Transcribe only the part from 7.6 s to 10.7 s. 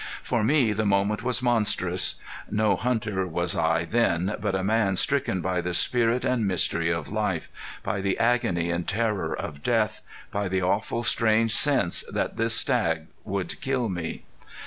by the agony and terror of death, by the